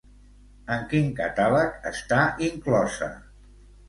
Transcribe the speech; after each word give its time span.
En 0.75 0.85
quin 0.93 1.11
catàleg 1.19 1.75
està 1.89 2.21
inclosa? 2.47 3.11